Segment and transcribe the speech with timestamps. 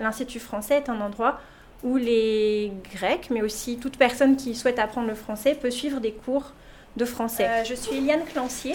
[0.00, 1.38] L'Institut français est un endroit
[1.84, 6.10] où les Grecs, mais aussi toute personne qui souhaite apprendre le français, peut suivre des
[6.10, 6.52] cours
[6.96, 7.46] de français.
[7.48, 8.74] Euh, je suis Eliane Clancier.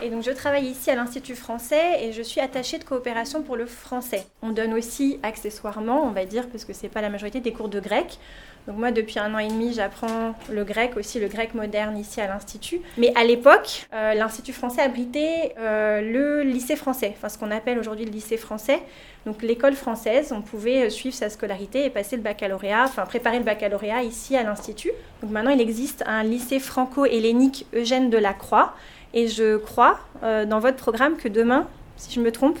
[0.00, 3.56] Et donc je travaille ici à l'Institut français et je suis attachée de coopération pour
[3.56, 4.24] le français.
[4.40, 7.68] On donne aussi accessoirement, on va dire, parce que c'est pas la majorité, des cours
[7.68, 8.18] de grec.
[8.66, 12.20] Donc moi, depuis un an et demi, j'apprends le grec, aussi le grec moderne ici
[12.20, 12.80] à l'Institut.
[12.98, 17.78] Mais à l'époque, euh, l'Institut français abritait euh, le lycée français, enfin ce qu'on appelle
[17.78, 18.80] aujourd'hui le lycée français.
[19.26, 23.38] Donc l'école française, on pouvait euh, suivre sa scolarité et passer le baccalauréat, enfin préparer
[23.38, 24.92] le baccalauréat ici à l'Institut.
[25.22, 28.74] Donc maintenant, il existe un lycée franco-hellénique Eugène Delacroix.
[29.12, 31.66] Et je crois dans votre programme que demain,
[31.96, 32.60] si je me trompe,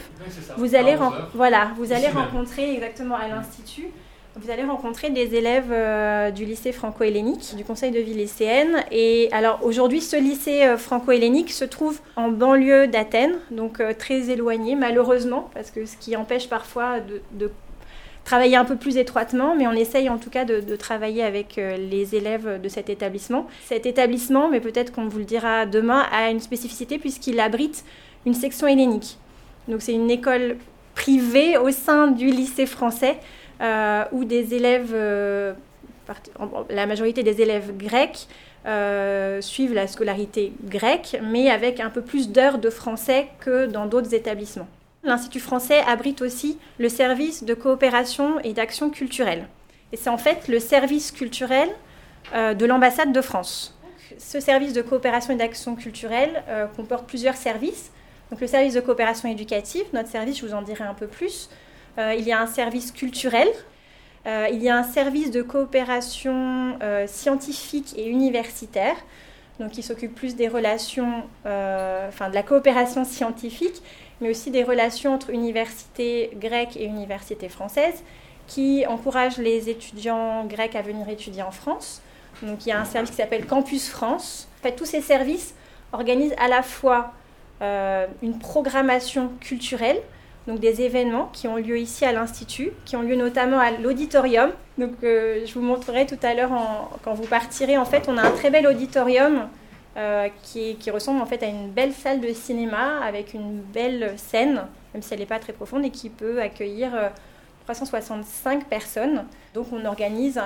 [0.56, 0.96] vous allez,
[1.32, 3.86] voilà, vous allez rencontrer exactement à l'Institut
[4.40, 8.84] vous allez rencontrer des élèves euh, du lycée franco-hellénique, du conseil de vie lycéenne.
[8.90, 14.30] Et alors aujourd'hui, ce lycée euh, franco-hellénique se trouve en banlieue d'Athènes, donc euh, très
[14.30, 17.50] éloigné malheureusement, parce que ce qui empêche parfois de,
[18.24, 22.14] travailler un peu plus étroitement, mais on essaye en tout cas de, travailler avec les
[22.14, 23.46] élèves de cet établissement.
[23.64, 27.82] Cet établissement, mais peut-être qu'on vous le dira demain, a une spécificité puisqu'il abrite
[28.26, 29.18] une section hellénique.
[29.68, 30.58] Donc c'est une école
[30.94, 33.18] privée au sein du lycée français
[34.12, 35.52] où des élèves, euh,
[36.70, 38.28] la majorité des élèves grecs,
[38.66, 43.86] euh, suivent la scolarité grecque, mais avec un peu plus d'heures de français que dans
[43.86, 44.68] d'autres établissements.
[45.02, 49.46] L'Institut français abrite aussi le service de coopération et d'action culturelle.
[49.92, 51.70] Et c'est en fait le service culturel
[52.34, 53.78] de l'ambassade de France.
[54.18, 56.44] Ce service de coopération et d'action culturelle
[56.76, 57.90] comporte plusieurs services.
[58.30, 61.48] Donc le service de coopération éducative, notre service, je vous en dirai un peu plus,
[61.48, 61.54] euh,
[61.98, 63.48] il y a un service culturel,
[64.26, 68.96] euh, il y a un service de coopération euh, scientifique et universitaire,
[69.58, 73.82] donc qui s'occupe plus des relations, enfin de la coopération scientifique,
[74.20, 78.02] mais aussi des relations entre universités grecques et universités françaises,
[78.46, 82.00] qui encourage les étudiants grecs à venir étudier en France.
[82.42, 84.48] Donc il y a un service qui s'appelle Campus France.
[84.60, 85.54] En fait, tous ces services
[85.92, 87.12] organisent à la fois
[87.60, 90.00] une programmation culturelle,
[90.46, 94.50] donc des événements qui ont lieu ici à l'Institut, qui ont lieu notamment à l'auditorium.
[94.78, 96.50] Donc euh, je vous montrerai tout à l'heure
[97.04, 97.76] quand vous partirez.
[97.76, 99.48] En fait, on a un très bel auditorium
[99.96, 104.62] euh, qui, ressemble en fait à une belle salle de cinéma avec une belle scène,
[104.94, 106.90] même si elle n'est pas très profonde, et qui peut accueillir
[107.64, 109.24] 365 euh, personnes.
[109.52, 110.40] Donc on organise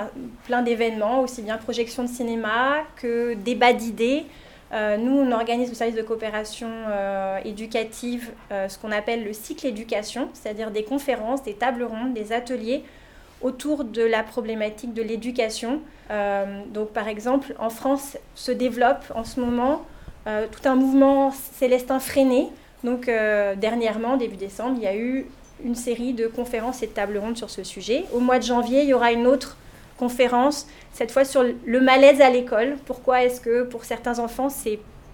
[0.45, 4.25] plein d'événements, aussi bien projection de cinéma que débat d'idées.
[4.73, 9.33] Euh, nous, on organise le service de coopération euh, éducative, euh, ce qu'on appelle le
[9.33, 12.83] cycle éducation, c'est-à-dire des conférences, des tables rondes, des ateliers
[13.41, 15.81] autour de la problématique de l'éducation.
[16.73, 19.83] donc, par exemple, en France se développe en ce moment
[20.25, 22.47] tout un mouvement célestin freiné.
[22.83, 25.27] Donc, dernièrement, début décembre, il y a eu
[25.63, 28.05] une série de conférences et de tables rondes sur ce sujet.
[28.13, 29.57] Au mois de janvier, il y aura une autre
[29.97, 32.75] conférence, cette fois sur le malaise à l'école.
[32.85, 34.47] Pourquoi est-ce que pour certains enfants,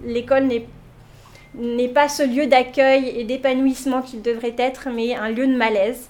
[0.04, 0.48] l'école
[1.56, 6.10] n'est pas ce lieu d'accueil et d'épanouissement qu'il devrait être, mais un lieu de malaise.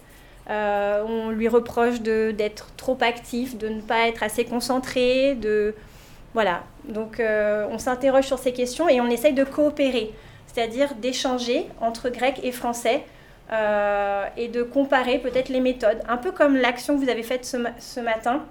[0.49, 5.75] Euh, on lui reproche d'être trop actif, de ne pas être assez concentré, de
[6.33, 6.63] voilà.
[6.85, 10.11] Donc euh, on s'interroge sur ces questions et on essaye de coopérer,
[10.47, 13.03] c'est-à-dire d'échanger entre grec et français
[13.51, 17.45] euh, et de comparer peut-être les méthodes, un peu comme l'action que vous avez faite
[17.45, 18.43] ce matin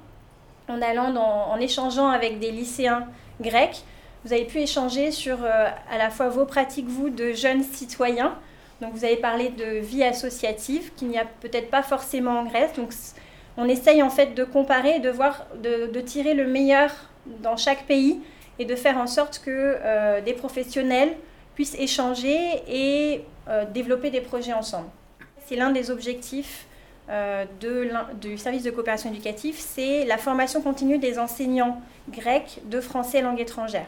[0.71, 3.07] en allant en échangeant avec des lycéens
[3.41, 3.85] grecs.
[4.25, 8.37] Vous avez pu échanger sur euh, à la fois vos pratiques, vous, de jeunes citoyens.
[8.81, 12.73] Donc vous avez parlé de vie associative, qu'il n'y a peut-être pas forcément en Grèce.
[12.75, 12.93] Donc
[13.57, 16.91] on essaye en fait de comparer, de voir, de, tirer le meilleur
[17.43, 18.21] dans chaque pays
[18.59, 21.15] et de faire en sorte que euh, des professionnels
[21.55, 24.89] puissent échanger et euh, développer des projets ensemble.
[25.47, 26.67] C'est l'un des objectifs
[27.61, 27.91] de,
[28.21, 33.41] du service de coopération éducative, c'est la formation continue des enseignants grecs de français langue
[33.41, 33.87] étrangère.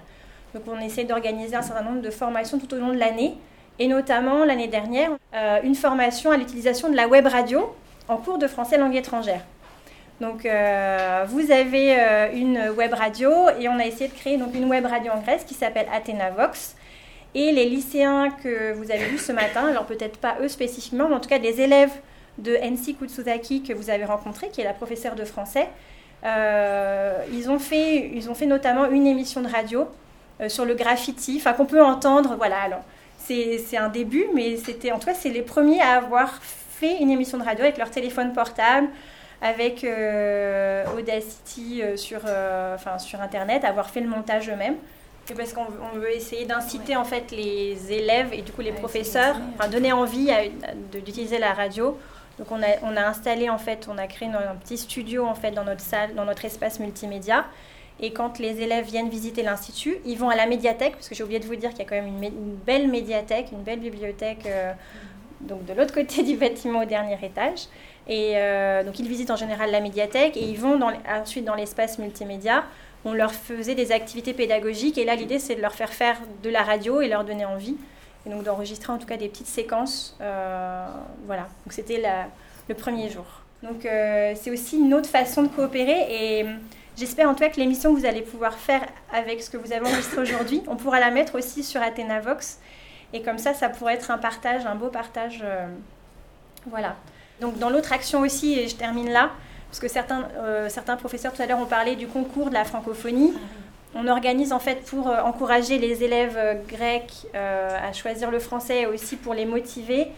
[0.55, 3.35] Donc on essaie d'organiser un certain nombre de formations tout au long de l'année,
[3.79, 7.75] et notamment l'année dernière, euh, une formation à l'utilisation de la web radio
[8.09, 9.41] en cours de français langue étrangère.
[10.21, 14.67] Donc euh, vous avez une web radio et on a essayé de créer donc une
[14.67, 16.77] web radio en Grèce qui s'appelle Athénavox.
[17.35, 21.15] Et les lycéens que vous avez vus ce matin, alors peut-être pas eux spécifiquement, mais
[21.15, 21.93] en tout cas des élèves
[22.39, 25.69] de Ensi Kutsuzaki que vous avez rencontré, qui est la professeure de français.
[26.25, 29.89] Euh, ils, ont fait, ils ont fait notamment une émission de radio
[30.41, 32.35] euh, sur le graffiti, enfin qu'on peut entendre.
[32.37, 32.83] Voilà, alors
[33.19, 37.11] c'est un début, mais c'était en tout cas c'est les premiers à avoir fait une
[37.11, 38.89] émission de radio avec leur téléphone portable,
[39.41, 44.77] avec euh, Audacity sur, enfin, sur Internet, avoir fait le montage eux-mêmes.
[45.25, 49.37] C'est parce qu'on veut essayer d'inciter en fait les élèves et du coup les professeurs,
[49.55, 50.31] enfin donner envie
[50.91, 51.97] d'utiliser la radio
[52.39, 55.65] Donc on a, installé en fait, on a créé un petit studio en fait dans
[55.65, 57.45] notre salle, dans notre espace multimédia.
[58.01, 61.23] Et quand les élèves viennent visiter l'institut, ils vont à la médiathèque, parce que j'ai
[61.23, 64.47] oublié de vous dire qu'il y a quand même une, belle médiathèque, une belle bibliothèque,
[64.47, 64.73] euh,
[65.41, 67.67] donc de l'autre côté du bâtiment au dernier étage.
[68.09, 71.99] Et euh, donc ils visitent en général la médiathèque et ils vont ensuite dans l'espace
[71.99, 72.65] multimédia.
[73.05, 76.51] On leur faisait des activités pédagogiques et là l'idée c'est de leur faire faire de
[76.51, 77.77] la radio et leur donner envie.
[78.27, 80.17] Et donc d'enregistrer en tout cas des petites séquences.
[80.21, 80.87] Euh,
[81.27, 82.03] voilà, donc c'était
[82.69, 83.25] le premier jour.
[83.63, 86.47] Donc c'est aussi une autre façon de coopérer et
[86.97, 89.73] J'espère en tout cas que l'émission que vous allez pouvoir faire avec ce que vous
[89.73, 92.59] avez enregistré aujourd'hui, on pourra la mettre aussi sur Athénavox.
[93.15, 95.41] Et comme ça, ça pourrait être un partage, un beau partage.
[95.43, 95.67] Euh,
[96.67, 96.97] voilà.
[97.41, 99.31] Donc dans l'autre action aussi, et je termine là,
[99.69, 102.65] parce que certains, euh, certains professeurs tout à l'heure ont parlé du concours de la
[102.65, 103.35] francophonie.
[103.95, 108.87] On organise en fait pour euh, encourager les élèves grecs à choisir le français et
[108.87, 110.09] aussi pour les motiver.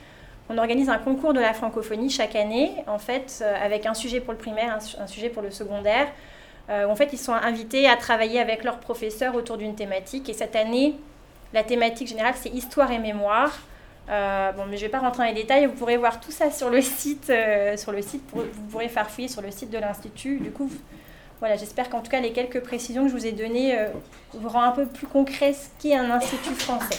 [0.49, 4.33] On organise un concours de la francophonie chaque année, en fait, avec un sujet pour
[4.33, 6.07] le primaire, un sujet pour le secondaire.
[6.71, 10.29] Euh, en fait, ils sont invités à travailler avec leurs professeurs autour d'une thématique.
[10.29, 10.97] Et cette année,
[11.53, 13.59] la thématique générale, c'est histoire et mémoire.
[14.11, 15.67] Euh, bon, mais je ne vais pas rentrer dans les détails.
[15.67, 17.29] Vous pourrez voir tout ça sur le site.
[17.31, 20.39] Euh, sur le site vous pourrez faire fouiller sur le site de l'Institut.
[20.39, 20.71] Du coup,
[21.45, 23.77] voilà, j'espère qu'en tout cas, les quelques précisions que je vous ai données
[24.33, 26.99] vous rendent un peu plus concret ce qu'est un institut français.